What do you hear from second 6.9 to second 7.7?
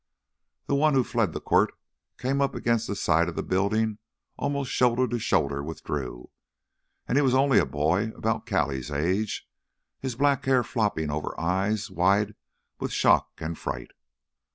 And he was only a